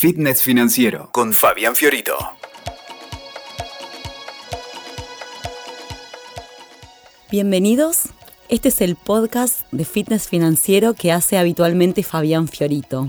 [0.00, 2.16] Fitness Financiero con Fabián Fiorito.
[7.32, 8.02] Bienvenidos.
[8.48, 13.08] Este es el podcast de Fitness Financiero que hace habitualmente Fabián Fiorito.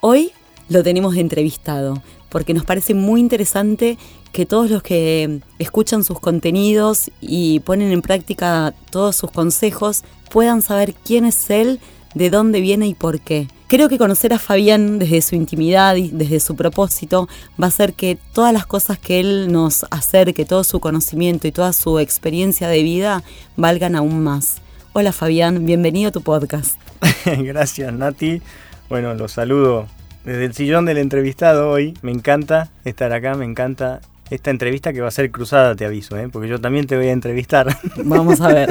[0.00, 0.32] Hoy
[0.68, 3.96] lo tenemos entrevistado porque nos parece muy interesante
[4.32, 10.62] que todos los que escuchan sus contenidos y ponen en práctica todos sus consejos puedan
[10.62, 11.78] saber quién es él,
[12.14, 13.48] de dónde viene y por qué.
[13.66, 17.28] Creo que conocer a Fabián desde su intimidad y desde su propósito
[17.60, 21.52] va a hacer que todas las cosas que él nos acerque, todo su conocimiento y
[21.52, 23.22] toda su experiencia de vida
[23.56, 24.62] valgan aún más.
[24.92, 26.78] Hola Fabián, bienvenido a tu podcast.
[27.26, 28.40] Gracias Nati.
[28.88, 29.88] Bueno, los saludo
[30.24, 31.94] desde el sillón del entrevistado hoy.
[32.02, 36.16] Me encanta estar acá, me encanta esta entrevista que va a ser cruzada, te aviso,
[36.16, 36.28] ¿eh?
[36.30, 37.76] porque yo también te voy a entrevistar.
[38.04, 38.70] Vamos a ver.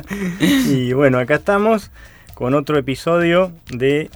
[0.40, 1.90] y bueno, acá estamos
[2.38, 4.10] con otro episodio de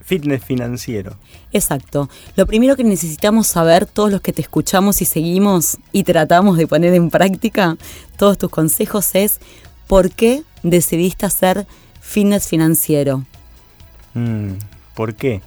[0.00, 1.16] fitness financiero.
[1.50, 2.08] Exacto.
[2.36, 6.68] Lo primero que necesitamos saber, todos los que te escuchamos y seguimos y tratamos de
[6.68, 7.76] poner en práctica
[8.16, 9.40] todos tus consejos, es
[9.88, 11.66] por qué decidiste hacer
[12.00, 13.24] fitness financiero.
[14.14, 14.52] Mm,
[14.94, 15.42] ¿Por qué?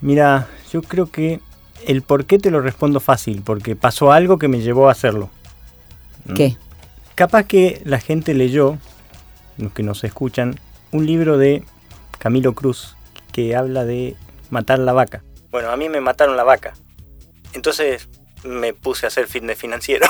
[0.00, 1.38] Mira, yo creo que
[1.86, 5.30] el por qué te lo respondo fácil, porque pasó algo que me llevó a hacerlo.
[6.34, 6.56] ¿Qué?
[7.14, 8.76] Capaz que la gente leyó,
[9.56, 10.56] los que nos escuchan,
[10.94, 11.64] un libro de
[12.18, 12.96] Camilo Cruz
[13.32, 14.14] que habla de
[14.50, 15.24] matar la vaca.
[15.50, 16.74] Bueno, a mí me mataron la vaca.
[17.52, 18.08] Entonces
[18.44, 20.06] me puse a hacer fitness financiero.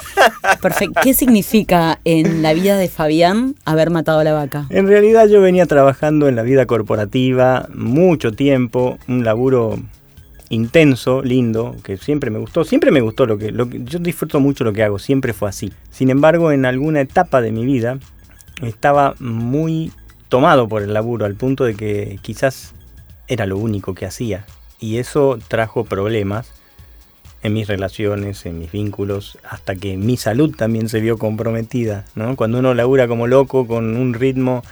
[0.62, 1.00] Perfecto.
[1.02, 4.66] ¿Qué significa en la vida de Fabián haber matado a la vaca?
[4.68, 9.78] En realidad yo venía trabajando en la vida corporativa mucho tiempo, un laburo
[10.50, 12.64] intenso, lindo, que siempre me gustó.
[12.64, 15.48] Siempre me gustó lo que, lo que yo disfruto mucho lo que hago, siempre fue
[15.48, 15.72] así.
[15.90, 17.98] Sin embargo, en alguna etapa de mi vida
[18.62, 19.92] estaba muy
[20.28, 22.74] tomado por el laburo al punto de que quizás
[23.26, 24.44] era lo único que hacía.
[24.80, 26.52] Y eso trajo problemas
[27.42, 32.04] en mis relaciones, en mis vínculos, hasta que mi salud también se vio comprometida.
[32.14, 32.36] ¿no?
[32.36, 34.62] Cuando uno labura como loco, con un ritmo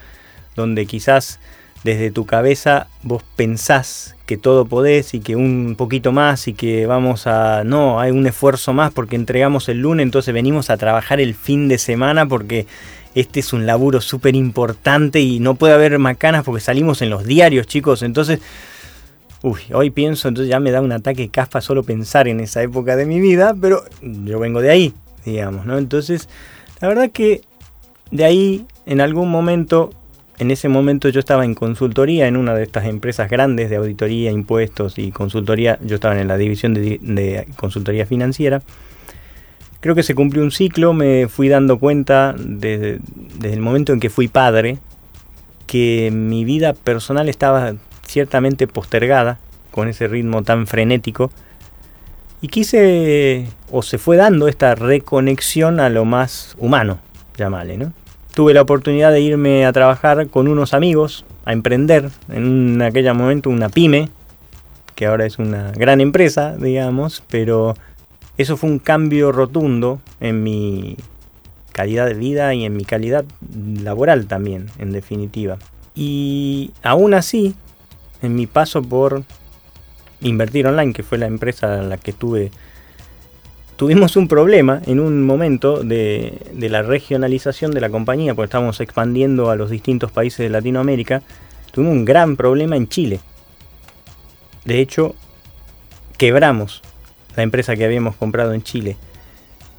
[0.57, 1.39] donde quizás
[1.85, 6.87] desde tu cabeza vos pensás que todo podés y que un poquito más y que
[6.87, 7.63] vamos a...
[7.63, 11.69] No, hay un esfuerzo más porque entregamos el lunes, entonces venimos a trabajar el fin
[11.69, 12.67] de semana porque
[13.17, 17.25] este es un laburo súper importante y no puede haber macanas porque salimos en los
[17.25, 18.03] diarios, chicos.
[18.03, 18.41] Entonces,
[19.43, 22.95] uy, hoy pienso, entonces ya me da un ataque caspa solo pensar en esa época
[22.95, 24.93] de mi vida, pero yo vengo de ahí,
[25.25, 25.79] digamos, ¿no?
[25.79, 26.29] Entonces,
[26.83, 27.41] la verdad que
[28.11, 29.95] de ahí, en algún momento,
[30.39, 34.31] en ese momento yo estaba en consultoría en una de estas empresas grandes de auditoría,
[34.31, 38.61] impuestos y consultoría, yo estaba en la división de, de consultoría financiera
[39.87, 42.99] creo que se cumplió un ciclo, me fui dando cuenta desde,
[43.45, 44.79] el momento en que fui padre
[45.69, 47.75] que mi vida personal estaba
[48.05, 49.39] ciertamente postergada
[49.71, 51.31] con ese ritmo tan frenético
[52.41, 56.99] y quise o se fue dando esta reconexión a lo más humano,
[57.37, 57.93] llamale, ¿no?
[58.35, 63.51] Tuve la oportunidad de irme a trabajar con unos amigos, a emprender en aquel momento
[63.51, 64.09] una pyme,
[64.97, 67.77] que ahora es una gran empresa, digamos, pero
[68.39, 70.97] eso fue un cambio rotundo en mi
[71.73, 73.25] calidad de vida y en mi calidad
[73.83, 75.59] laboral también, en definitiva.
[75.95, 77.55] Y aún así,
[78.23, 79.25] en mi paso por
[80.21, 82.51] Invertir Online, que fue la empresa en la que tuve,
[83.77, 88.81] tuvimos un problema en un momento de, de la regionalización de la compañía, porque estábamos
[88.81, 91.23] expandiendo a los distintos países de Latinoamérica.
[91.73, 93.21] Tuvimos un gran problema en Chile.
[94.65, 95.15] De hecho,
[96.17, 96.83] quebramos
[97.37, 98.97] la empresa que habíamos comprado en Chile.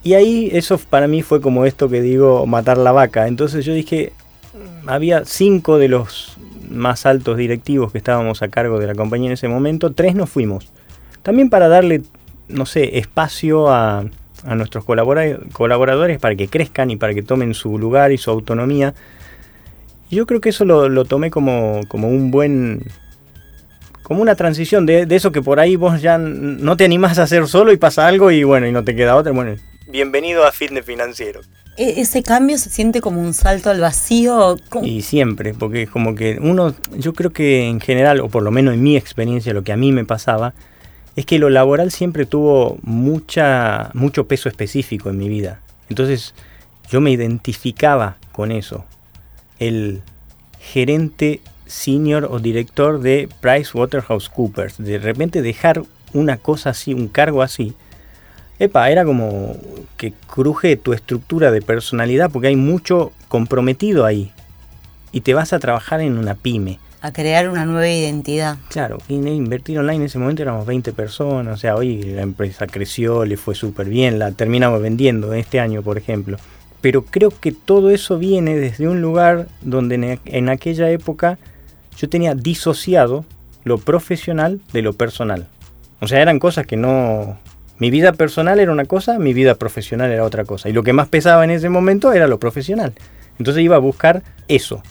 [0.04, 3.28] Y ahí eso para mí fue como esto que digo, matar la vaca.
[3.28, 4.14] Entonces yo dije,
[4.54, 6.38] mm, había cinco de los
[6.70, 10.30] más altos directivos que estábamos a cargo de la compañía en ese momento, tres nos
[10.30, 10.72] fuimos.
[11.24, 12.04] También para darle,
[12.48, 14.06] no sé, espacio a,
[14.46, 18.94] a nuestros colaboradores para que crezcan y para que tomen su lugar y su autonomía.
[20.10, 22.84] yo creo que eso lo, lo tomé como, como un buen
[24.08, 27.46] como una transición de, eso que por ahí vos ya no te animás a hacer
[27.46, 29.34] solo y pasa algo y bueno, y no te queda otra.
[29.34, 31.42] Bueno, bienvenido a Fitness Financiero.
[31.76, 34.56] ¿E-, ¿Ese cambio se siente como un salto al vacío?
[34.82, 38.50] Y siempre, porque es como que uno, yo creo que en general, o por lo
[38.50, 40.54] menos en mi experiencia, lo que a mí me pasaba,
[41.18, 45.60] es que lo laboral siempre tuvo mucha, mucho peso específico en mi vida.
[45.90, 46.34] Entonces
[46.90, 48.86] yo me identificaba con eso.
[49.60, 50.02] El
[50.62, 54.78] gerente senior o director de PricewaterhouseCoopers.
[54.78, 55.84] De repente dejar
[56.14, 57.76] una cosa así, un cargo así,
[58.60, 59.56] epa, era como
[59.98, 64.32] que cruje tu estructura de personalidad porque hay mucho comprometido ahí.
[65.12, 66.80] Y te vas a trabajar en una pyme.
[67.02, 68.58] A crear una nueva identidad.
[68.70, 73.24] Claro, invertir online en ese momento éramos 20 personas, o sea, hoy la empresa creció,
[73.24, 76.38] le fue súper bien, la terminamos vendiendo este año, por ejemplo.
[76.82, 81.38] Pero creo que todo eso viene desde un lugar donde en aquella época
[81.98, 83.26] yo tenía disociado
[83.64, 85.48] lo profesional de lo personal.
[86.00, 87.38] O sea, eran cosas que no...
[87.80, 90.70] Mi vida personal era una cosa, mi vida profesional era otra cosa.
[90.70, 92.94] Y lo que más pesaba en ese momento era lo profesional.
[93.38, 94.82] Entonces iba a buscar eso,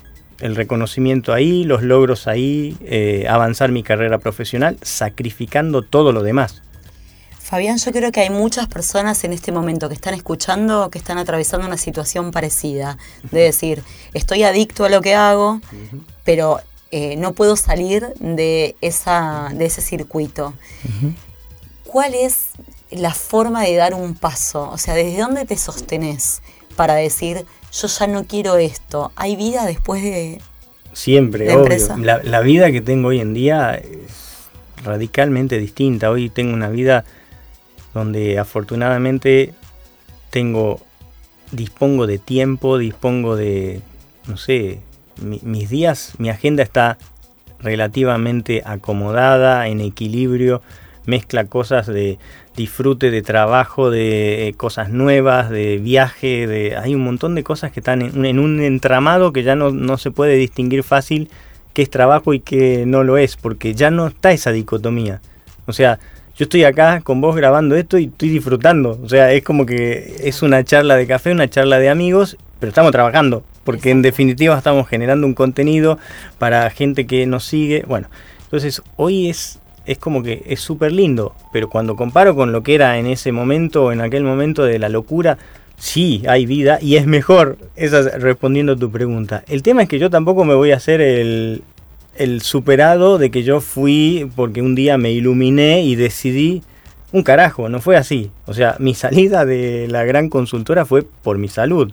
[0.41, 6.62] el reconocimiento ahí, los logros ahí, eh, avanzar mi carrera profesional, sacrificando todo lo demás.
[7.41, 11.19] Fabián, yo creo que hay muchas personas en este momento que están escuchando que están
[11.19, 12.99] atravesando una situación parecida,
[13.31, 13.82] de decir,
[14.14, 15.61] estoy adicto a lo que hago,
[16.25, 20.54] pero eh, no puedo salir de, esa, de ese circuito.
[21.84, 22.50] ¿Cuál es
[22.90, 24.70] la forma de dar un paso?
[24.70, 26.42] O sea, ¿desde dónde te sostenés
[26.76, 29.12] para decir, yo ya no quiero esto?
[29.16, 30.40] ¿Hay vida después de...
[30.92, 31.96] Siempre, obvio.
[31.98, 34.48] La, la vida que tengo hoy en día es
[34.82, 36.10] radicalmente distinta.
[36.10, 37.04] Hoy tengo una vida
[37.92, 39.52] donde afortunadamente
[40.30, 40.80] tengo,
[41.50, 43.80] dispongo de tiempo, dispongo de,
[44.26, 44.80] no sé,
[45.20, 46.98] mis días, mi agenda está
[47.60, 50.62] relativamente acomodada, en equilibrio,
[51.06, 52.18] mezcla cosas de
[52.56, 57.72] disfrute, de trabajo, de eh, cosas nuevas, de viaje, de hay un montón de cosas
[57.72, 61.28] que están en, un entramado que ya no, no se puede distinguir fácil
[61.74, 65.20] qué es trabajo y qué no lo es, porque ya no está esa dicotomía.
[65.66, 65.98] O sea,
[66.36, 68.98] yo estoy acá con vos grabando esto y estoy disfrutando.
[69.02, 72.70] O sea, es como que es una charla de café, una charla de amigos, pero
[72.70, 75.98] estamos trabajando porque en definitiva estamos generando un contenido
[76.38, 77.84] para gente que nos sigue.
[77.86, 78.08] Bueno,
[78.44, 82.76] entonces hoy es, es como que es súper lindo, pero cuando comparo con lo que
[82.76, 85.36] era en ese momento, en aquel momento de la locura,
[85.76, 89.42] sí hay vida y es mejor, esa respondiendo a tu pregunta.
[89.48, 91.62] El tema es que yo tampoco me voy a hacer el,
[92.14, 96.62] el superado de que yo fui porque un día me iluminé y decidí
[97.10, 98.30] un carajo, no fue así.
[98.46, 101.90] O sea, mi salida de la gran consultora fue por mi salud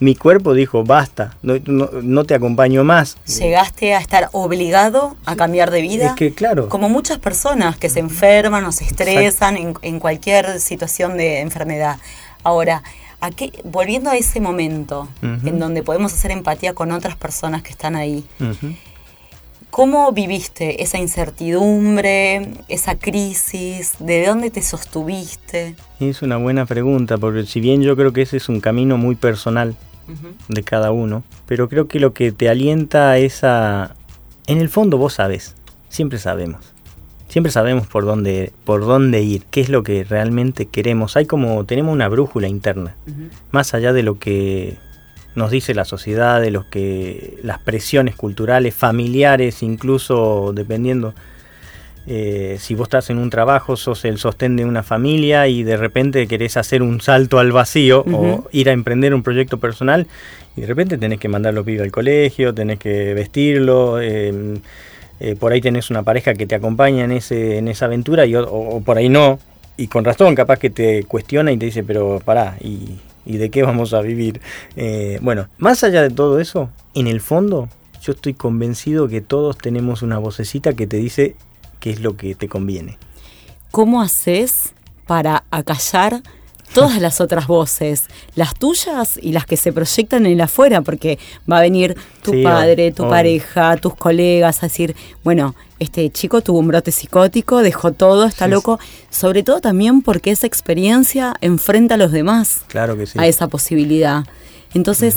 [0.00, 3.18] mi cuerpo dijo, basta, no, te acompaño más.
[3.26, 6.06] Llegaste a estar obligado a cambiar de vida.
[6.06, 6.70] Es que, claro.
[6.70, 11.98] Como muchas personas que se enferman o se estresan en, cualquier situación de enfermedad.
[12.42, 12.82] Ahora,
[13.20, 17.70] ¿a qué, volviendo a ese momento en donde podemos hacer empatía con otras personas que
[17.70, 18.24] están ahí,
[19.68, 23.96] ¿cómo viviste esa incertidumbre, esa crisis?
[23.98, 25.74] ¿De dónde te sostuviste?
[26.00, 29.14] Es una buena pregunta, porque si bien yo creo que ese es un camino muy
[29.14, 29.76] personal,
[30.48, 33.94] de cada uno, pero creo que lo que te alienta es a...
[34.46, 35.54] En el fondo vos sabes,
[35.88, 36.72] siempre sabemos.
[37.28, 41.16] Siempre sabemos por dónde, por dónde ir, qué es lo que realmente queremos.
[41.16, 42.96] Hay como, tenemos una brújula interna,
[43.52, 44.78] más allá de lo que
[45.36, 51.14] nos dice la sociedad, de lo que las presiones culturales, familiares, incluso dependiendo
[52.06, 55.76] eh, si vos estás en un trabajo, sos el sostén de una familia y de
[55.76, 60.06] repente querés hacer un salto al vacío o ir a emprender un proyecto personal
[60.56, 64.58] y de repente tenés que mandarlo pibe al colegio, tenés que vestirlo, em,
[65.20, 68.34] eh, por ahí tenés una pareja que te acompaña en, ese, en esa aventura y,
[68.34, 69.38] o, por ahí no,
[69.76, 73.62] y con razón capaz que te cuestiona y te dice, pero pará, ¿y, de qué
[73.62, 74.40] vamos a vivir?
[74.74, 77.68] Eh, bueno, más allá de todo eso, en el fondo
[78.02, 81.36] yo estoy convencido que todos tenemos una vocecita que te dice
[81.80, 82.98] qué es lo que te conviene.
[83.70, 84.72] ¿Cómo haces
[85.06, 86.22] para acallar
[86.72, 88.04] todas las otras voces,
[88.34, 91.18] las tuyas y las que se proyectan en el afuera, porque
[91.50, 96.58] va a venir tu padre, tu pareja, tus colegas a decir, bueno, este chico tuvo
[96.58, 98.78] un brote psicótico, dejó todo, está loco,
[99.08, 103.18] sobre todo también porque esa experiencia enfrenta a los demás claro que sí.
[103.18, 104.24] a esa posibilidad.
[104.74, 105.16] Entonces,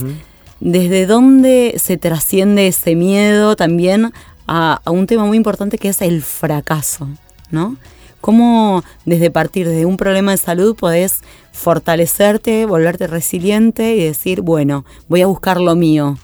[0.59, 4.13] ¿desde dónde se trasciende ese miedo también
[4.47, 7.07] a, un tema muy importante que es el fracaso,
[7.51, 7.77] ¿no?
[8.21, 11.21] Cómo desde partir de un problema de salud podés
[11.51, 16.17] fortalecerte, volverte resiliente y decir, bueno, voy a buscar lo mío.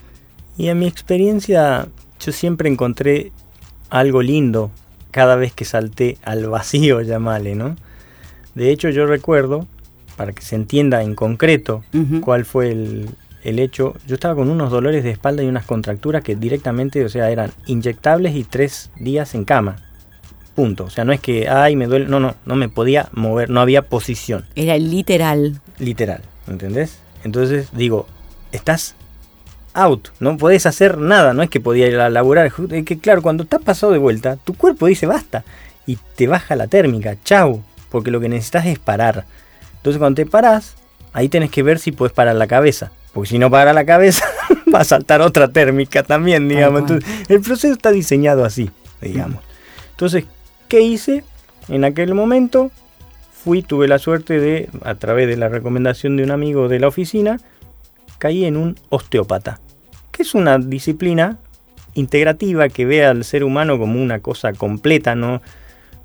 [0.56, 3.32] Y en mi experiencia yo siempre encontré
[3.90, 4.70] algo lindo
[5.10, 7.76] cada vez que salté al vacío, llamale, ¿no?
[8.54, 9.66] De hecho yo recuerdo,
[10.16, 11.82] para que se entienda en concreto
[12.20, 13.10] cuál fue el,
[13.42, 17.08] el hecho, yo estaba con unos dolores de espalda y unas contracturas que directamente, o
[17.08, 19.76] sea, eran inyectables y tres días en cama.
[20.54, 20.84] Punto.
[20.84, 23.60] O sea, no es que, ay, me duele, no, no, no me podía mover, no
[23.60, 24.44] había posición.
[24.56, 25.60] Era literal.
[25.78, 26.98] Literal, ¿entendés?
[27.24, 28.06] Entonces digo,
[28.52, 28.94] estás
[29.72, 33.22] out, no podés hacer nada, no es que podía ir a laburar, es que claro,
[33.22, 35.44] cuando estás pasado de vuelta, tu cuerpo dice basta
[35.86, 39.24] y te baja la térmica, chau, porque lo que necesitas es parar.
[39.76, 40.74] Entonces cuando te paras,
[41.12, 42.90] ahí tenés que ver si puedes parar la cabeza.
[43.12, 44.24] Porque si no para la cabeza,
[44.74, 46.82] va a saltar otra térmica también, digamos.
[46.82, 49.42] Entonces, el proceso está diseñado así, digamos.
[49.90, 50.24] Entonces,
[50.68, 51.24] ¿qué hice?
[51.68, 52.70] En aquel momento
[53.32, 56.88] fui, tuve la suerte de, a través de la recomendación de un amigo de la
[56.88, 57.40] oficina,
[58.18, 59.60] caí en un osteópata,
[60.10, 61.38] que es una disciplina
[61.94, 65.42] integrativa que ve al ser humano como una cosa completa, no,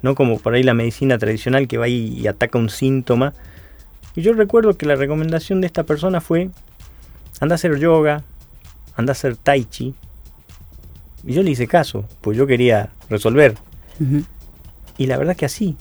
[0.01, 3.33] no como por ahí la medicina tradicional que va y ataca un síntoma.
[4.15, 6.49] Y yo recuerdo que la recomendación de esta persona fue,
[7.39, 8.23] anda a hacer yoga,
[8.95, 9.93] anda a hacer tai chi.
[11.23, 13.55] Y yo le hice caso, pues yo quería resolver.
[14.97, 15.75] Y la verdad que así,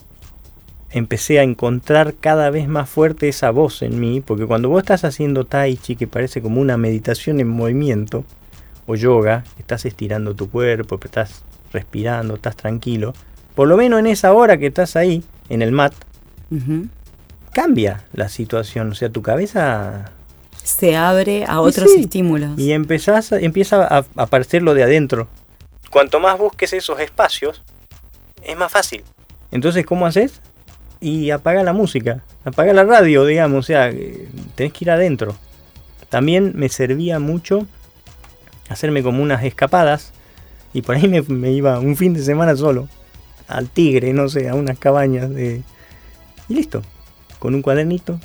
[0.91, 5.05] empecé a encontrar cada vez más fuerte esa voz en mí, porque cuando vos estás
[5.05, 8.25] haciendo tai chi, que parece como una meditación en movimiento,
[8.87, 11.43] o yoga, estás estirando tu cuerpo, estás
[11.73, 13.15] respirando, estás tranquilo,
[13.55, 15.95] por lo menos en esa hora que estás ahí, en el mat,
[17.53, 20.13] cambia la situación, o sea, tu cabeza...
[20.65, 22.59] Se abre a otros estímulos.
[22.59, 25.29] Y empezás, empieza a aparecer lo de adentro.
[25.91, 27.63] Cuanto más busques esos espacios,
[28.43, 29.05] es más fácil.
[29.53, 30.41] Entonces, ¿cómo haces?
[31.05, 35.37] y apaga la música, apaga la radio, digamos, o sea, eh, tenés que ir adentro.
[36.09, 37.67] También me servía mucho
[38.71, 40.15] hacerme como unas escapadas
[40.73, 42.89] y por ahí me, iba un fin de semana solo
[43.49, 45.63] al tigre, no sé, a unas cabañas de...
[46.49, 46.81] y listo,
[47.39, 48.19] con un cuadernito,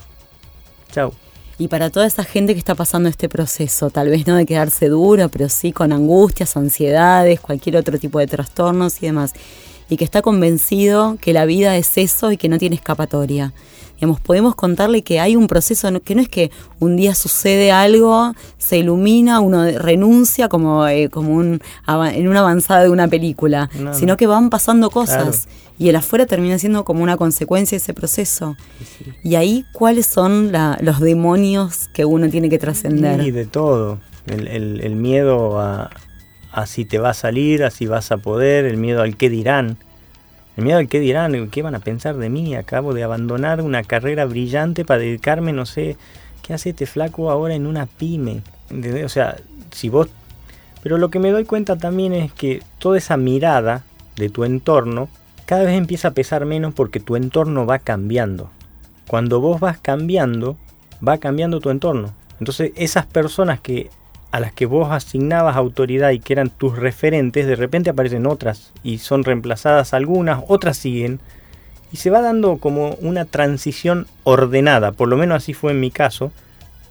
[0.89, 1.13] chao.
[1.59, 4.87] Y para toda esa gente que está pasando este proceso, tal vez no de quedarse
[4.87, 9.33] duro, pero sí con angustias, ansiedades, cualquier otro tipo de trastornos y demás,
[9.89, 13.51] y que está convencido que la vida es eso y que no tiene escapatoria.
[13.99, 18.33] Digamos, podemos contarle que hay un proceso que no es que un día sucede algo,
[18.57, 24.15] se ilumina, uno renuncia como, eh, como un, en una avanzada de una película, sino
[24.15, 28.55] que van pasando cosas y el afuera termina siendo como una consecuencia de ese proceso.
[29.23, 30.51] Y ahí, ¿cuáles son
[30.81, 33.19] los demonios que uno tiene que trascender?
[33.33, 33.99] De todo.
[34.27, 35.89] El, el miedo a,
[36.51, 39.77] así te va a salir, así vas a poder, el miedo al qué dirán.
[40.59, 42.53] El miedo al qué dirán, qué van a pensar de mí.
[42.53, 45.95] Acabo de abandonar una carrera brillante para dedicarme, no sé,
[46.41, 48.41] ¿qué hace este flaco ahora en una pyme?
[49.05, 49.37] O sea,
[49.71, 50.09] si vos...
[50.83, 53.85] Pero lo que me doy cuenta también es que toda esa mirada
[54.17, 55.07] de tu entorno
[55.45, 58.49] cada vez empieza a pesar menos porque tu entorno va cambiando.
[59.07, 60.57] Cuando vos vas cambiando,
[61.07, 62.13] va cambiando tu entorno.
[62.37, 63.89] Entonces esas personas que
[64.31, 68.71] a las que vos asignabas autoridad y que eran tus referentes, de repente aparecen otras
[68.83, 71.19] y son reemplazadas algunas, otras siguen,
[71.91, 75.89] y se va dando como una transición ordenada, por lo menos así fue en mi
[75.89, 76.31] caso.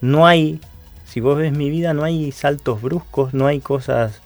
[0.00, 0.60] No hay,
[1.06, 4.20] si vos ves mi vida, no hay saltos bruscos, no hay cosas,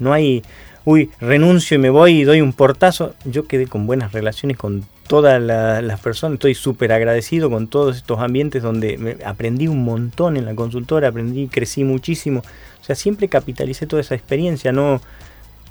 [0.00, 0.42] no hay,
[0.84, 3.14] uy, renuncio y me voy y doy un portazo.
[3.24, 6.34] Yo quedé con buenas relaciones con todas las personas.
[6.34, 11.48] Estoy súper agradecido con todos estos ambientes donde aprendí un montón en la consultora, aprendí,
[11.48, 12.42] crecí muchísimo.
[12.80, 14.70] O sea, siempre capitalicé toda esa experiencia.
[14.70, 15.00] No,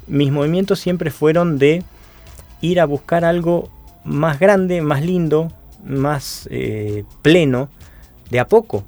[0.08, 1.84] mis movimientos siempre fueron de
[2.62, 3.70] ir a buscar algo
[4.04, 5.54] más grande, más lindo,
[5.86, 7.70] más eh, pleno,
[8.30, 8.84] de a poco,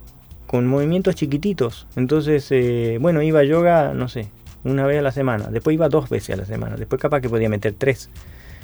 [0.47, 1.87] con movimientos chiquititos.
[1.95, 4.29] Entonces, eh, bueno, iba a yoga, no sé,
[4.63, 5.47] una vez a la semana.
[5.49, 6.75] Después iba dos veces a la semana.
[6.75, 8.09] Después capaz que podía meter tres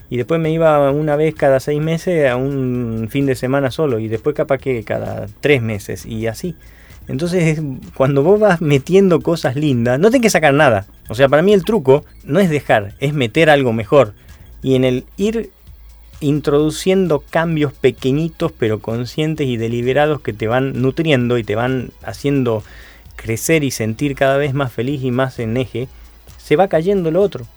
[0.09, 3.99] y después me iba una vez cada seis meses a un fin de semana solo
[3.99, 6.55] y después capaz que cada tres meses y así.
[7.07, 7.61] Entonces
[7.95, 10.85] cuando vos vas metiendo cosas lindas, no tenés que sacar nada.
[11.09, 14.13] O sea, para mí el truco no es dejar, es meter algo mejor.
[14.61, 15.51] Y en el ir
[16.21, 22.63] introduciendo cambios pequeñitos pero conscientes y deliberados que te van nutriendo y te van haciendo
[23.15, 25.87] crecer y sentir cada vez más feliz y más en eje,
[26.37, 27.47] se va cayendo lo otro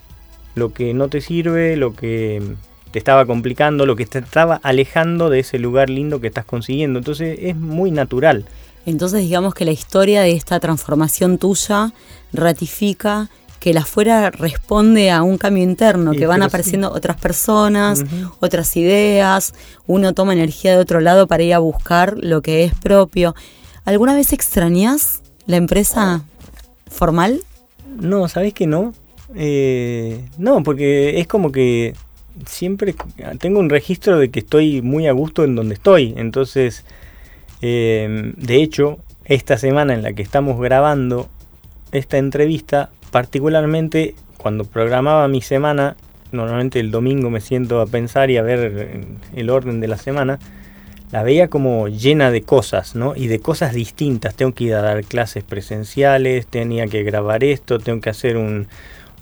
[0.59, 2.43] lo que no te sirve, lo que
[2.91, 6.99] te estaba complicando, lo que te estaba alejando de ese lugar lindo que estás consiguiendo.
[6.99, 8.45] Entonces es muy natural.
[8.87, 11.93] Entonces digamos que la historia de esta transformación tuya
[12.33, 13.29] ratifica
[13.61, 18.05] que el afuera responde a un cambio interno, que van apareciendo otras personas,
[18.39, 19.53] otras ideas,
[19.87, 23.35] uno toma energía de otro lado para ir a buscar lo que es propio.
[23.85, 26.23] ¿Alguna vez extrañas la empresa
[26.89, 27.41] formal?
[27.99, 28.95] No, ¿sabes que no?
[29.35, 31.95] Eh, no, porque es como que
[32.47, 32.95] siempre
[33.39, 36.15] tengo un registro de que estoy muy a gusto en donde estoy.
[36.17, 36.85] Entonces,
[37.61, 41.29] em, de hecho, esta semana en la que estamos grabando
[41.93, 45.97] esta entrevista, particularmente cuando programaba mi semana,
[46.33, 49.01] normalmente el domingo me siento a pensar y a ver
[49.35, 50.39] el orden de la semana,
[51.11, 53.17] la veía como llena de cosas, ¿no?
[53.17, 54.35] Y de cosas distintas.
[54.35, 58.69] Tengo que ir a dar clases presenciales, tenía que grabar esto, tengo que hacer un,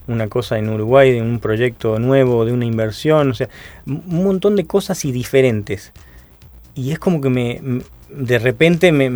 [0.08, 3.48] una cosa en Uruguay, de un proyecto nuevo, de una inversión, o sea,
[3.86, 5.92] un montón de cosas y diferentes.
[6.74, 7.60] y es como que me,
[8.08, 9.10] de repente me,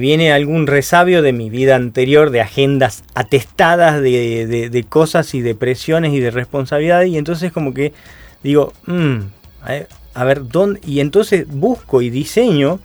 [0.00, 6.12] viene algún resabio de mi vida anterior, de agendas atestadas de, cosas y de presiones
[6.12, 7.92] y de responsabilidades, y entonces como que
[8.42, 9.16] digo, mm,
[10.14, 10.80] a, ver, ¿dónde?
[10.86, 12.80] Y entonces busco y diseño,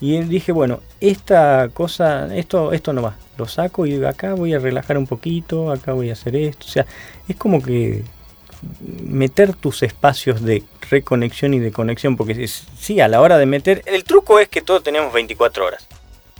[0.00, 4.58] y dije, bueno, esta cosa, esto, esto no va, lo saco y acá voy a
[4.58, 6.86] relajar un poquito, acá voy a hacer esto, o sea,
[7.28, 8.04] es como que
[9.02, 13.82] meter tus espacios de reconexión y de conexión, porque sí, a la hora de meter,
[13.86, 15.86] el truco es que todos tenemos 24 horas.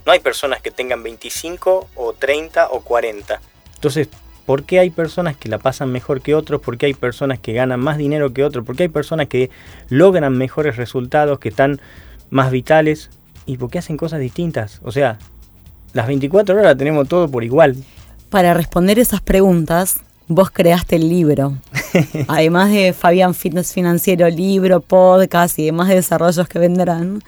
[0.07, 3.41] No hay personas que tengan 25 o 30 o 40.
[3.75, 4.09] Entonces,
[4.47, 6.63] ¿por qué hay personas que la pasan mejor que otros?
[6.63, 8.65] ¿Por qué hay personas que ganan más dinero que otros?
[8.65, 9.51] ¿Por qué hay personas que
[9.91, 11.81] logran mejores resultados, que están
[12.31, 13.11] más vitales?
[13.49, 14.79] ¿Y por qué hacen cosas distintas?
[14.85, 15.19] O sea,
[15.95, 17.77] las 24 horas la tenemos todo por igual.
[18.29, 21.57] Para responder esas preguntas, vos creaste el libro.
[22.29, 27.23] Además de Fabián Fitness Financiero, libro, podcast y demás desarrollos que vendrán.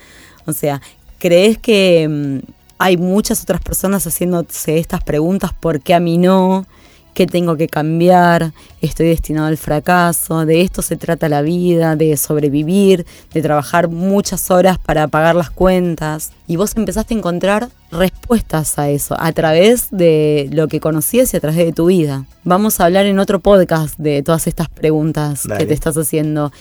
[0.45, 0.83] O sea,
[1.19, 2.39] ¿crees que mm,
[2.77, 5.55] hay muchas otras personas haciéndose estas preguntas?
[5.59, 6.67] ¿Por qué a mí no?
[7.15, 12.17] Qué tengo que cambiar, estoy destinado al fracaso, de esto se trata la vida, de
[12.17, 16.33] sobrevivir, de trabajar muchas horas para pagar las cuentas.
[16.47, 21.37] Y vos empezaste a encontrar respuestas a eso a través de lo que conocías y
[21.37, 22.25] a través de tu vida.
[22.45, 26.53] Vamos a hablar en otro podcast de todas estas preguntas que te estás haciendo.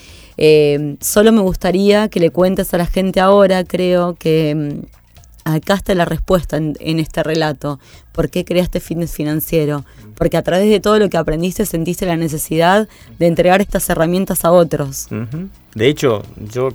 [0.41, 4.98] Eh, solo me gustaría que le cuentes a la gente ahora, creo que mm,
[5.53, 7.79] acá está la respuesta en, este relato.
[8.11, 9.85] ¿Por qué creaste fitness financiero?
[10.15, 12.87] Porque a través de todo lo que aprendiste sentiste la necesidad
[13.17, 15.07] de entregar estas herramientas a otros.
[15.75, 16.69] De hecho, yo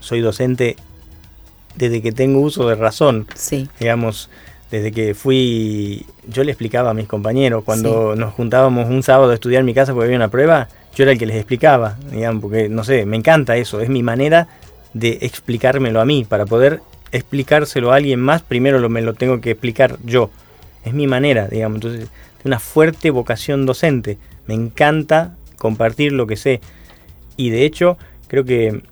[0.00, 0.76] soy docente
[1.76, 3.26] desde que tengo uso de razón.
[3.34, 3.68] Sí.
[3.78, 4.30] Digamos,
[4.70, 9.34] desde que fui, yo le explicaba a mis compañeros, cuando nos juntábamos un sábado a
[9.34, 12.42] estudiar en mi casa porque había una prueba, yo era el que les explicaba, digamos,
[12.42, 14.48] porque no sé, me encanta eso, es mi manera
[14.92, 16.80] de explicármelo a mí, para poder
[17.12, 20.30] explicárselo a alguien más, primero lo, me lo tengo que explicar yo.
[20.84, 21.76] Es mi manera, digamos.
[21.76, 24.18] Entonces, tengo una fuerte vocación docente.
[24.46, 26.60] Me encanta compartir lo que sé.
[27.36, 28.82] Y de hecho, creo que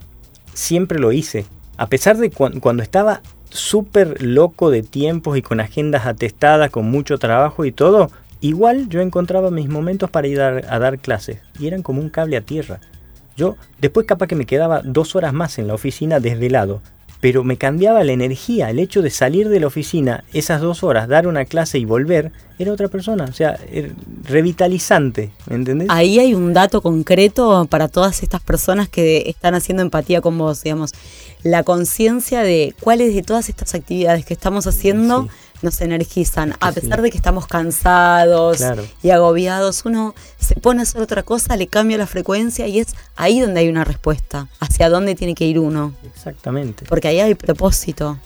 [0.53, 1.47] siempre lo hice.
[1.77, 3.21] A pesar de cuando estaba
[3.51, 9.01] súper loco de tiempos y con agendas atestadas, con mucho trabajo y todo, igual yo
[9.01, 11.39] encontraba mis momentos para ir a, dar clases.
[11.59, 12.81] Y eran como un cable a tierra.
[13.37, 16.81] Yo después capaz que me quedaba dos horas más en la oficina desvelado,
[17.21, 21.09] pero me cambiaba la energía, el hecho de salir de la oficina esas dos horas,
[21.09, 23.59] dar una clase y volver, era otra persona, o sea,
[24.25, 25.89] revitalizante, ¿me entendés?
[25.91, 30.63] Ahí hay un dato concreto para todas estas personas que están haciendo empatía con vos,
[30.63, 30.93] digamos,
[31.43, 35.29] la conciencia de cuáles de todas estas actividades que estamos haciendo
[35.67, 36.55] nos energizan.
[36.61, 38.63] A pesar de que estamos cansados
[39.03, 42.95] y agobiados, uno se pone a hacer otra cosa, le cambia la frecuencia y es
[43.17, 45.93] ahí donde hay una respuesta, hacia dónde tiene que ir uno.
[46.05, 46.87] Exactamente.
[46.89, 48.19] Porque ahí hay propósito.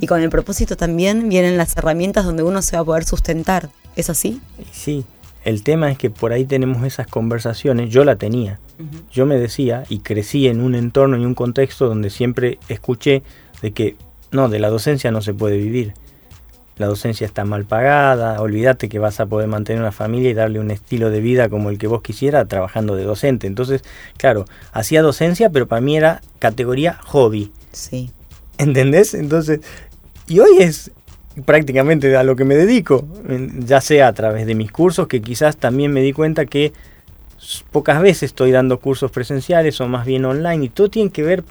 [0.00, 3.70] Y con el propósito también vienen las herramientas donde uno se va a poder sustentar.
[3.96, 4.40] ¿Es así?
[4.72, 5.04] Sí.
[5.44, 8.58] El tema es que por ahí tenemos esas conversaciones, yo la tenía.
[9.10, 13.22] Yo me decía y crecí en un entorno y un contexto donde siempre escuché
[13.62, 13.96] de que
[14.30, 15.94] no, de la docencia no se puede vivir
[16.78, 20.60] la docencia está mal pagada, olvídate que vas a poder mantener una familia y darle
[20.60, 23.46] un estilo de vida como el que vos quisieras trabajando de docente.
[23.46, 23.82] Entonces,
[24.16, 27.52] claro, hacía docencia, pero para mí era categoría hobby.
[27.72, 28.10] Sí.
[28.58, 29.14] ¿Entendés?
[29.14, 29.60] Entonces,
[30.26, 30.90] y hoy es
[31.44, 33.06] prácticamente a lo que me dedico,
[33.58, 36.72] ya sea a través de mis cursos, que quizás también me di cuenta que
[37.70, 41.44] pocas veces estoy dando cursos presenciales o más bien online, y todo tiene que ver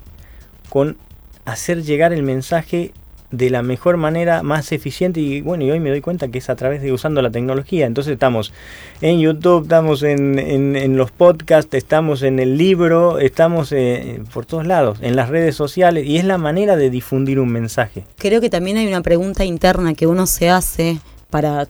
[0.70, 0.98] con
[1.46, 2.92] hacer llegar el mensaje
[3.32, 6.50] de la mejor manera, más eficiente y bueno, y hoy me doy cuenta que es
[6.50, 7.86] a través de usando la tecnología.
[7.86, 8.54] Entonces estamos
[9.02, 14.66] en YouTube, estamos en, en, los podcasts, estamos en el libro, estamos eh, por todos
[14.66, 18.06] lados, en las redes sociales y es la manera de difundir un mensaje.
[18.18, 21.68] Creo que también hay una pregunta interna que uno se hace para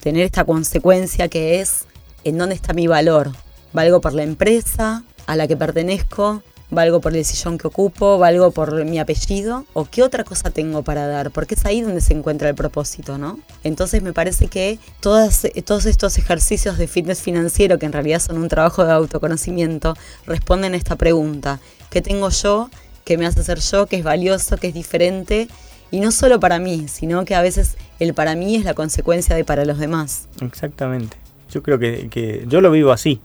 [0.00, 1.84] tener esta consecuencia que es
[2.24, 3.30] ¿en dónde está mi valor?
[3.74, 6.42] ¿Valgo por la empresa a la que pertenezco?
[6.74, 10.82] Valgo por el sillón que ocupo, valgo por mi apellido, o qué otra cosa tengo
[10.82, 13.38] para dar, porque es ahí donde se encuentra el propósito, ¿no?
[13.62, 18.38] Entonces me parece que todas, todos estos ejercicios de fitness financiero, que en realidad son
[18.38, 21.60] un trabajo de autoconocimiento, responden a esta pregunta,
[21.90, 22.70] ¿qué tengo yo?
[23.04, 23.86] ¿Qué me hace ser yo?
[23.86, 24.56] ¿Qué es valioso?
[24.56, 25.48] ¿Qué es diferente?
[25.90, 29.36] Y no solo para mí, sino que a veces el para mí es la consecuencia
[29.36, 30.28] de para los demás.
[30.40, 31.16] Exactamente.
[31.50, 33.20] Yo creo que, yo lo vivo así.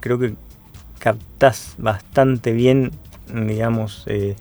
[0.00, 0.34] creo que
[1.06, 2.90] captás bastante bien,
[3.32, 4.34] digamos, eh,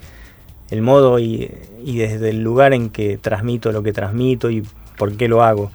[0.71, 1.51] el modo y,
[1.83, 4.63] desde el lugar en que transmito lo que transmito y
[4.97, 5.71] por qué lo hago.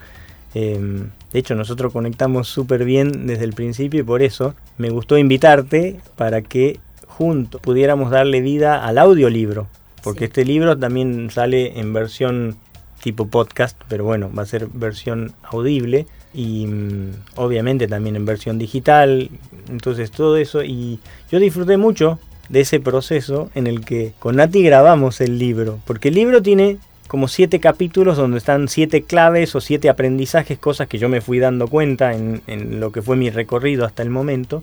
[0.53, 5.17] Em, de hecho, nosotros conectamos súper bien desde el principio y por eso me gustó
[5.17, 9.69] invitarte para que juntos pudiéramos darle vida al audiolibro.
[10.03, 12.57] porque este libro también sale en versión
[13.01, 18.59] tipo podcast, pero bueno, va a ser versión audible y mm, obviamente también en versión
[18.59, 19.31] digital,
[19.69, 24.63] entonces todo eso y yo disfruté mucho de ese proceso en el que con Nati
[24.63, 29.61] grabamos el libro, porque el libro tiene como siete capítulos donde están siete claves o
[29.61, 33.31] siete aprendizajes, cosas que yo me fui dando cuenta en, en lo que fue mi
[33.31, 34.63] recorrido hasta el momento.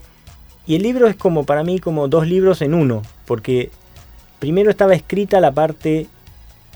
[0.65, 3.69] Y el libro es como para mí como dos libros en uno, porque
[4.39, 6.08] primero estaba escrita la parte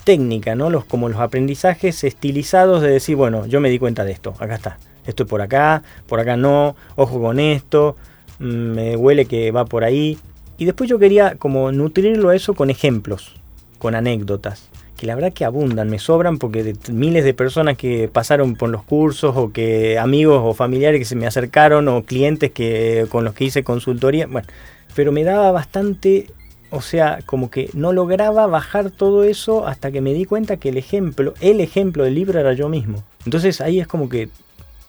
[0.03, 0.69] técnica, ¿no?
[0.69, 4.55] Los, como los aprendizajes estilizados de decir, bueno, yo me di cuenta de esto, acá
[4.55, 7.95] está, esto es por acá, por acá no, ojo con esto,
[8.39, 10.17] mm, me huele que va por ahí.
[10.57, 13.35] Y después yo quería como nutrirlo a eso con ejemplos,
[13.79, 18.07] con anécdotas, que la verdad que abundan, me sobran porque de miles de personas que
[18.07, 22.51] pasaron por los cursos o que amigos o familiares que se me acercaron o clientes
[22.51, 24.47] que con los que hice consultoría, bueno,
[24.95, 26.27] pero me daba bastante
[26.71, 30.69] o sea, como que no lograba bajar todo eso hasta que me di cuenta que
[30.69, 33.03] el ejemplo, el ejemplo del libro era yo mismo.
[33.25, 34.29] Entonces ahí es como que,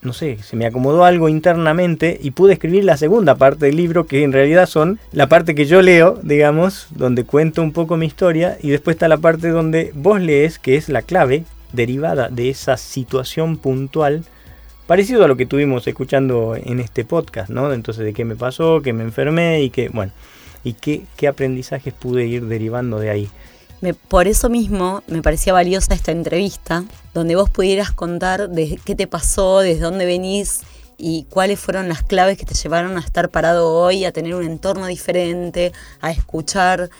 [0.01, 4.07] no sé, se me acomodó algo internamente y pude escribir la segunda parte del libro,
[4.07, 8.07] que en realidad son la parte que yo leo, digamos, donde cuento un poco mi
[8.07, 12.49] historia, y después está la parte donde vos lees, que es la clave derivada de
[12.49, 14.25] esa situación puntual
[14.87, 17.73] parecido a lo que tuvimos escuchando en este podcast, ¿no?
[17.73, 20.12] Entonces, de qué me pasó, que me enfermé y que, bueno,
[20.64, 23.31] y qué, qué aprendizajes pude ir derivando de ahí.
[24.09, 29.07] por eso mismo me parecía valiosa esta entrevista, donde vos pudieras contar de qué te
[29.07, 30.61] pasó, desde dónde venís
[30.98, 34.44] y cuáles fueron las claves que te llevaron a estar parado hoy, a tener un
[34.44, 36.90] entorno diferente, a escuchar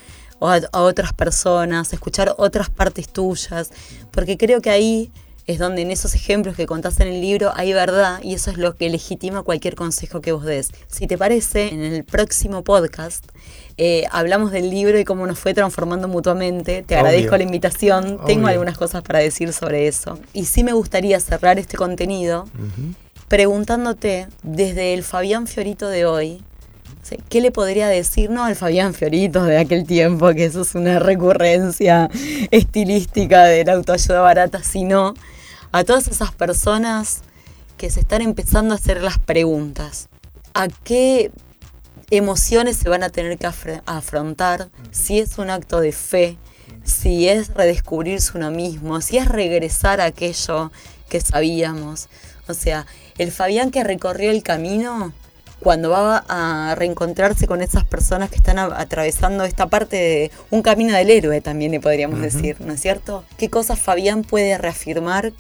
[0.40, 3.70] a, a otras personas, a escuchar otras partes tuyas,
[4.11, 5.12] porque creo que ahí
[5.47, 8.59] es donde en esos ejemplos que contás en el libro hay verdad y eso es
[8.59, 10.71] lo que legitima cualquier consejo que vos des.
[10.89, 13.25] Si te parece, en el próximo podcast
[13.77, 16.83] eh, hablamos del libro y cómo nos fue transformando mutuamente.
[16.83, 20.19] Te agradezco la invitación, tengo algunas cosas para decir sobre eso.
[20.33, 22.47] Y sí me gustaría cerrar este contenido
[23.29, 26.43] preguntándote desde el Fabián Fiorito de hoy,
[27.29, 30.99] ¿Qué le podría decir, no al Fabián Fiorito de aquel tiempo, que eso es una
[30.99, 32.09] recurrencia
[32.51, 35.15] estilística de la autoayuda barata, sino
[35.73, 37.23] a todas esas personas
[37.77, 40.09] que se están empezando a hacer las preguntas?
[40.55, 41.33] ¿A qué
[42.11, 43.49] emociones se van a tener que
[43.87, 44.69] afrontar?
[44.91, 46.37] Si es un acto de fe,
[46.85, 50.71] si es redescubrirse uno mismo, si es regresar a aquello
[51.09, 52.09] que sabíamos.
[52.49, 52.87] O sea,
[53.19, 55.12] el Fabián que recorrió el camino
[55.62, 60.94] cuando va a reencontrarse con esas personas que están atravesando esta parte de un camino
[60.94, 63.25] del héroe, también le podríamos decir, ¿no es cierto?
[63.38, 65.33] ¿Qué cosas Fabián puede reafirmar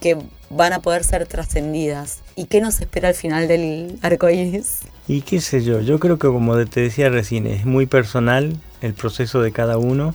[0.00, 0.16] que
[0.50, 2.20] van a poder ser trascendidas?
[2.36, 4.80] ¿Y qué nos espera al final del arco iris?
[5.08, 8.94] Y qué sé yo, yo creo que como te decía recién, es muy personal el
[8.94, 10.14] proceso de cada uno,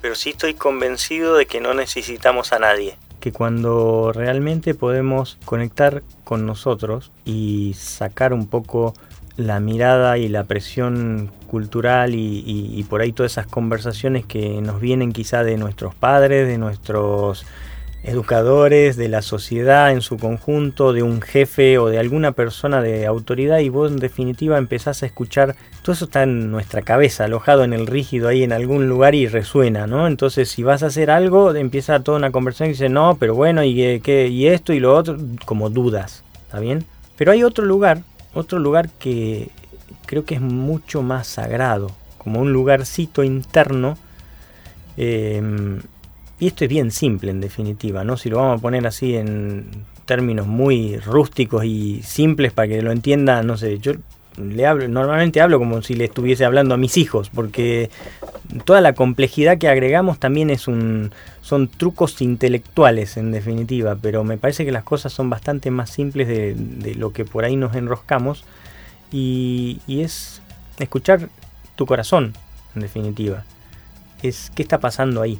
[0.00, 6.02] pero sí estoy convencido de que no necesitamos a nadie que cuando realmente podemos conectar
[6.24, 8.94] con nosotros y sacar un poco
[9.36, 15.12] la mirada y la presión cultural y, por ahí todas esas conversaciones que nos vienen
[15.12, 17.44] quizá de nuestros padres, de nuestros
[18.02, 23.06] educadores, de la sociedad en su conjunto, de un jefe o de alguna persona de
[23.06, 27.62] autoridad y vos en definitiva empezás a escuchar, todo eso está en nuestra cabeza, alojado
[27.62, 30.06] en el rígido ahí en algún lugar y resuena, ¿no?
[30.06, 33.62] Entonces si vas a hacer algo, empieza toda una conversación y dice, no, pero bueno,
[33.64, 36.84] y, ¿qué, y esto y lo otro, como dudas, ¿está bien?
[37.16, 39.50] Pero hay otro lugar, otro lugar que
[40.06, 43.98] creo que es mucho más sagrado, como un lugarcito interno,
[44.96, 45.42] eh,
[46.40, 48.16] y esto es bien simple en definitiva, ¿no?
[48.16, 49.66] Si lo vamos a poner así en
[50.06, 53.92] términos muy rústicos y simples para que lo entienda, no sé, yo
[54.38, 57.90] le hablo, normalmente hablo como si le estuviese hablando a mis hijos, porque
[58.64, 64.38] toda la complejidad que agregamos también es un, son trucos intelectuales en definitiva, pero me
[64.38, 68.44] parece que las cosas son bastante más simples de, lo que por ahí nos enroscamos
[69.12, 70.40] y, y es
[70.78, 71.28] escuchar
[71.76, 72.32] tu corazón
[72.74, 73.44] en definitiva.
[74.22, 75.38] Es qué está pasando ahí,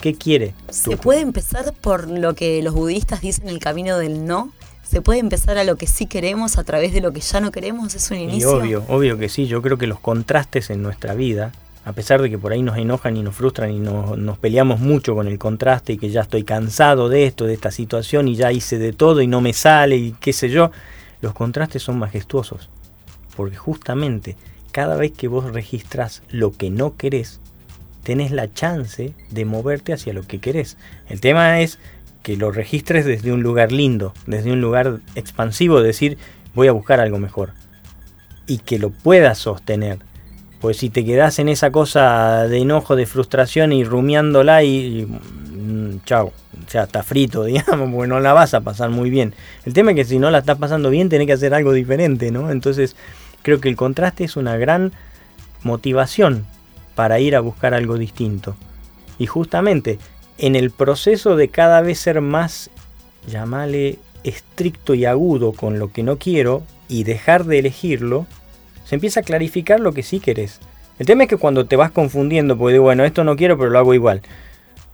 [0.00, 0.54] ¿Qué quiere?
[0.70, 4.52] Se puede empezar por lo que los budistas dicen el camino del no.
[4.82, 7.50] Se puede empezar a lo que sí queremos a través de lo que ya no
[7.50, 7.94] queremos.
[7.94, 8.56] Es un inicio.
[8.56, 9.46] obvio, obvio que sí.
[9.46, 11.52] Yo creo que los contrastes en nuestra vida,
[11.84, 14.78] a pesar de que por ahí nos enojan y nos frustran y nos, nos peleamos
[14.78, 18.36] mucho con el contraste y que ya estoy cansado de esto, de esta situación y
[18.36, 20.70] ya hice de todo y no me sale y qué sé yo,
[21.20, 22.68] los contrastes son majestuosos.
[23.36, 24.36] Porque justamente
[24.76, 27.40] cada vez que vos registras lo que no querés,
[28.06, 30.76] tenés la chance de moverte hacia lo que querés.
[31.08, 31.80] El tema es
[32.22, 36.16] que lo registres desde un lugar lindo, desde un lugar expansivo, decir
[36.54, 37.50] voy a buscar algo mejor
[38.46, 39.98] y que lo puedas sostener.
[40.60, 45.04] Pues si te quedas en esa cosa de enojo, de frustración y rumiándola y, y
[45.04, 49.34] mm, chao, o sea, está frito, digamos, porque no la vas a pasar muy bien.
[49.64, 52.30] El tema es que si no la estás pasando bien, tenés que hacer algo diferente,
[52.30, 52.52] ¿no?
[52.52, 52.94] Entonces,
[53.42, 54.92] creo que el contraste es una gran
[55.64, 56.46] motivación
[56.96, 58.56] para ir a buscar algo distinto.
[59.18, 60.00] Y justamente
[60.38, 62.70] en el proceso de cada vez ser más,
[63.28, 68.26] llamale, estricto y agudo con lo que no quiero y dejar de elegirlo,
[68.84, 70.58] se empieza a clarificar lo que sí querés.
[70.98, 73.78] El tema es que cuando te vas confundiendo, porque bueno, esto no quiero, pero lo
[73.78, 74.22] hago igual.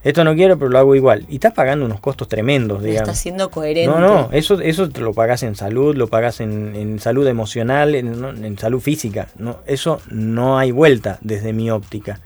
[0.05, 1.25] Esto no quiero, pero lo hago igual.
[1.29, 3.09] Y estás pagando unos costos tremendos, digamos.
[3.09, 3.87] Estás siendo coherente.
[3.87, 7.95] No, no, eso, eso te lo pagas en salud, lo pagas en, en salud emocional,
[7.95, 9.29] en, en, salud física.
[9.39, 12.21] No, eso no hay vuelta desde mi óptica.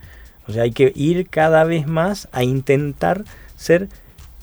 [0.48, 3.24] O sea, hay que ir cada vez más a intentar
[3.56, 3.88] ser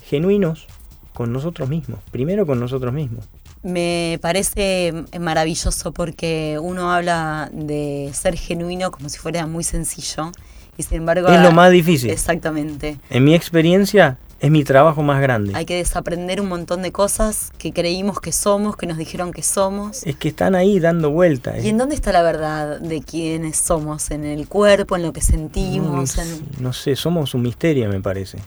[0.04, 0.68] genuinos
[1.12, 1.98] con nosotros mismos.
[2.12, 3.28] Primero con nosotros mismos.
[3.64, 10.30] Me parece maravilloso porque uno habla de ser genuino como si fuera muy sencillo
[10.76, 11.28] y sin embargo...
[11.28, 12.10] Es lo más difícil.
[12.10, 12.98] Exactamente.
[13.10, 15.52] En mi experiencia es mi trabajo más grande.
[15.54, 19.42] Hay que desaprender un montón de cosas que creímos que somos, que nos dijeron que
[19.42, 20.04] somos.
[20.04, 21.64] Es que están ahí dando vueltas.
[21.64, 24.10] ¿Y en dónde está la verdad de quiénes somos?
[24.10, 26.16] ¿En el cuerpo, en lo que sentimos?
[26.16, 26.46] No, en...
[26.60, 28.38] no sé, somos un misterio me parece.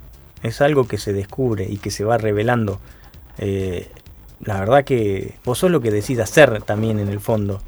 [0.43, 2.79] Es algo que se descubre y que se va revelando.
[3.39, 3.89] Eh,
[4.41, 7.59] la verdad que vos sos lo que decís hacer también en el fondo,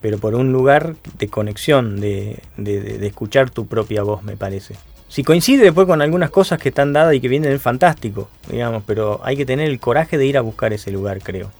[0.00, 4.76] pero por un lugar de conexión, de, de, escuchar tu propia voz, me parece.
[5.08, 8.82] Si coincide después con algunas cosas que están dadas y que vienen es fantástico, digamos,
[8.86, 11.50] pero hay que tener el coraje de ir a buscar ese lugar, creo.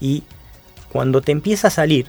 [0.00, 0.24] Y
[0.90, 2.06] cuando te empieza a salir,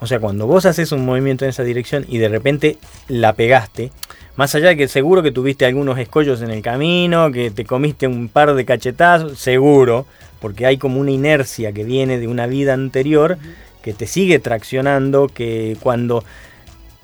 [0.00, 3.92] o sea, cuando vos haces un movimiento en esa dirección y de repente la pegaste,
[4.36, 8.08] más allá de que seguro que tuviste algunos escollos en el camino, que te comiste
[8.08, 10.06] un par de cachetazos, seguro,
[10.40, 13.38] porque hay como una inercia que viene de una vida anterior
[13.84, 16.24] que te sigue traccionando, que cuando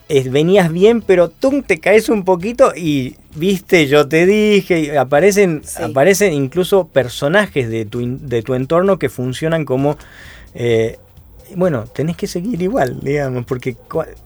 [0.08, 4.90] es, venías bien, pero tú te caes un poquito y viste, yo te dije, y
[4.96, 5.82] aparecen, sí.
[5.82, 9.98] aparecen incluso personajes de tu, de tu entorno que funcionan como,
[10.54, 10.98] eh,
[11.54, 13.76] bueno, tenés que seguir igual, digamos, porque,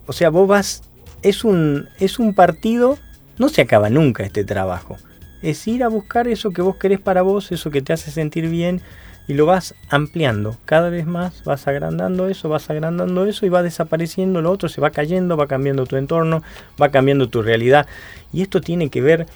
[0.06, 0.84] o sea, vos vas,
[1.22, 2.98] es un, es un partido,
[3.36, 4.96] no se acaba nunca este trabajo,
[5.42, 8.48] es ir a buscar eso que vos querés para vos, eso que te hace sentir
[8.48, 8.80] bien,
[9.26, 13.62] y lo vas ampliando cada vez más, vas agrandando eso, vas agrandando eso y va
[13.62, 16.42] desapareciendo lo otro, se va cayendo, va cambiando tu entorno,
[16.80, 17.86] va cambiando tu realidad.
[18.32, 19.26] Y esto tiene que ver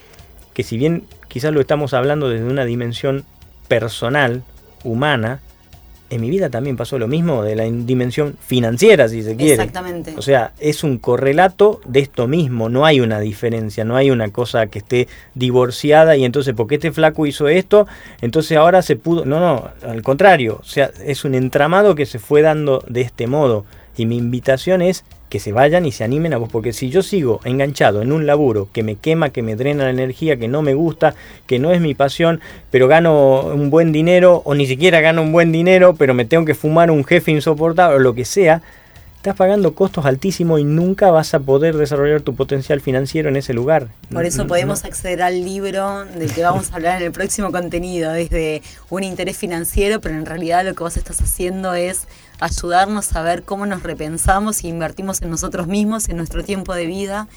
[0.52, 3.24] que si bien quizás lo estamos hablando desde una dimensión
[3.68, 4.42] personal,
[4.84, 5.40] humana,
[6.10, 9.54] en mi vida también pasó lo mismo de la dimensión financiera, si se quiere.
[9.54, 10.14] Exactamente.
[10.16, 14.30] O sea, es un correlato de esto mismo, no hay una diferencia, no hay una
[14.30, 17.86] cosa que esté divorciada y entonces porque este flaco hizo esto,
[18.20, 19.24] entonces ahora se pudo...
[19.24, 23.26] No, no, al contrario, o sea, es un entramado que se fue dando de este
[23.26, 23.64] modo.
[23.98, 27.02] Y mi invitación es que se vayan y se animen a vos, porque si yo
[27.02, 30.62] sigo enganchado en un laburo que me quema, que me drena la energía, que no
[30.62, 31.14] me gusta,
[31.46, 35.32] que no es mi pasión, pero gano un buen dinero, o ni siquiera gano un
[35.32, 38.62] buen dinero, pero me tengo que fumar un jefe insoportable, o lo que sea,
[39.16, 43.52] estás pagando costos altísimos y nunca vas a poder desarrollar tu potencial financiero en ese
[43.52, 43.88] lugar.
[44.12, 44.88] Por eso podemos no.
[44.88, 49.36] acceder al libro del que vamos a hablar en el próximo contenido, desde un interés
[49.36, 52.06] financiero, pero en realidad lo que vos estás haciendo es
[52.40, 56.86] ayudarnos a ver cómo nos repensamos y invertimos en nosotros mismos, en nuestro tiempo de
[56.86, 57.28] vida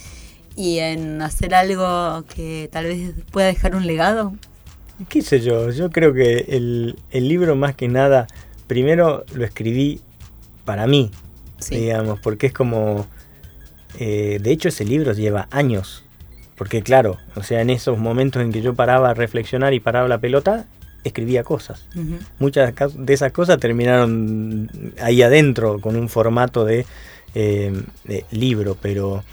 [0.55, 4.33] y en hacer algo que tal vez pueda dejar un legado.
[5.09, 5.71] ¿Qué sé yo?
[5.71, 8.27] Yo creo que el, el libro más que nada,
[8.67, 10.01] primero lo escribí
[10.65, 11.11] para mí,
[11.59, 11.75] sí.
[11.75, 13.07] digamos, porque es como...
[13.99, 16.05] Eh, de hecho ese libro lleva años,
[16.55, 20.07] porque claro, o sea, en esos momentos en que yo paraba a reflexionar y paraba
[20.07, 20.65] la pelota,
[21.03, 21.85] escribía cosas.
[21.95, 22.19] Uh -huh.
[22.39, 26.85] Muchas de esas cosas terminaron ahí adentro con un formato de,
[27.33, 29.23] eh, de libro, pero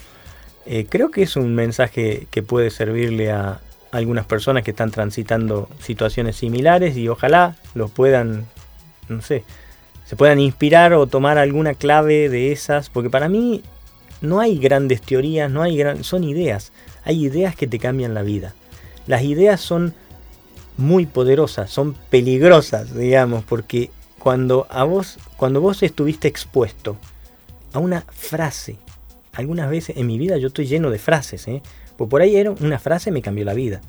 [0.67, 5.69] eh, creo que es un mensaje que puede servirle a algunas personas que están transitando
[5.81, 8.47] situaciones similares y ojalá los puedan,
[9.09, 9.45] no sé,
[10.05, 13.63] se puedan inspirar o tomar alguna clave de esas, porque para mí
[14.21, 16.73] no hay grandes teorías, no hay gran, son ideas,
[17.05, 18.55] hay ideas que te cambian la vida.
[19.07, 19.95] Las ideas son
[20.79, 26.97] muy poderosas, son peligrosas, digamos, porque cuando a vos, cuando vos estuviste expuesto
[27.73, 28.77] a una frase,
[29.33, 31.63] algunas veces en mi vida yo estoy lleno de frases, ¿eh?
[31.97, 33.81] pues por ahí era una frase me cambió la vida,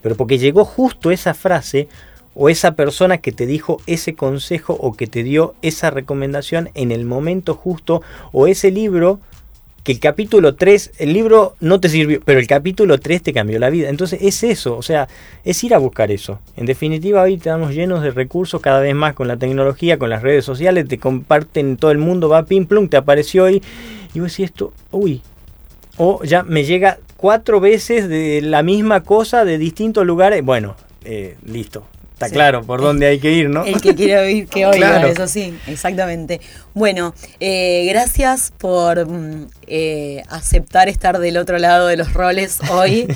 [0.00, 1.88] pero porque llegó justo esa frase
[2.34, 6.92] o esa persona que te dijo ese consejo o que te dio esa recomendación en
[6.92, 9.20] el momento justo o ese libro
[9.86, 13.60] que el capítulo 3, el libro no te sirvió, pero el capítulo 3 te cambió
[13.60, 13.88] la vida.
[13.88, 15.06] Entonces es eso, o sea,
[15.44, 16.40] es ir a buscar eso.
[16.56, 20.22] En definitiva, hoy estamos llenos de recursos cada vez más con la tecnología, con las
[20.22, 23.62] redes sociales, te comparten todo el mundo, va pim plum, te apareció hoy.
[24.12, 25.22] Y vos decís esto, uy,
[25.98, 30.44] o ya me llega cuatro veces de la misma cosa de distintos lugares.
[30.44, 31.86] Bueno, eh, listo.
[32.16, 33.66] Está claro por dónde hay que ir, ¿no?
[33.66, 36.40] El que quiere oír que oiga, eso sí, exactamente.
[36.72, 43.06] Bueno, eh, gracias por mm, eh, aceptar estar del otro lado de los roles hoy.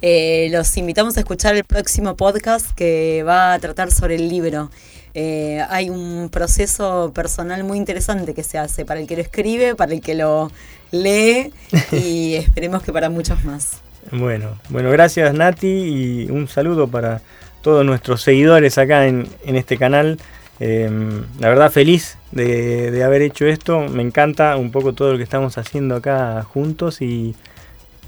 [0.50, 4.70] los invitamos a escuchar el próximo podcast que va a tratar sobre el libro.
[5.14, 9.92] hay un proceso personal muy interesante que se hace para el que lo escribe, para
[9.92, 10.50] el que lo
[10.92, 11.52] lee
[11.92, 13.82] y esperemos que para muchos más.
[14.12, 17.20] Bueno, bueno, gracias Nati y un saludo para
[17.66, 20.20] todos nuestros seguidores acá en, este canal.
[20.60, 25.24] Em, la verdad feliz de, haber hecho esto, me encanta un poco todo lo que
[25.24, 27.34] estamos haciendo acá juntos y,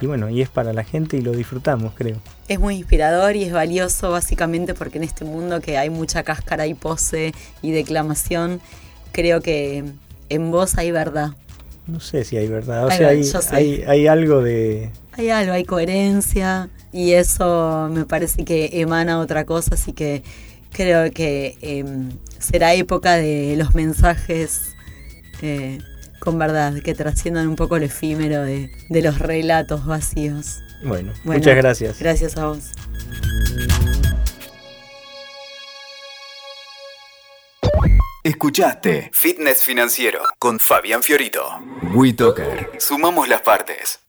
[0.01, 2.19] y bueno, y es para la gente y lo disfrutamos, creo.
[2.47, 6.69] Es muy inspirador y es valioso básicamente porque en este mundo que hay mucha cáscara
[6.69, 8.61] y pose y declamación,
[9.11, 9.83] creo que
[10.29, 11.31] en vos hay verdad.
[11.89, 14.93] No sé si hay verdad, o sea, hay, hay, algo de...
[15.15, 20.23] Hay algo, hay coherencia y eso me parece que emana otra cosa, así que
[20.73, 24.75] creo que em, será época de los mensajes
[25.43, 25.79] eh,
[26.21, 30.59] con verdad, que trasciendan un poco lo efímero de, de los relatos vacíos.
[30.83, 31.99] bueno, muchas gracias.
[31.99, 32.73] Gracias a vos.
[38.25, 41.45] Escuchaste Fitness Financiero con Fabián Fiorito.
[41.95, 42.73] WeToker.
[42.79, 44.01] Sumamos las partes.